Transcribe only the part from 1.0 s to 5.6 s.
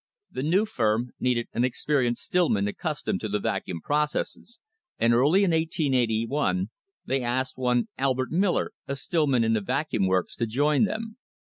needed an experienced stillman accustomed to the Vacuum processes, and early in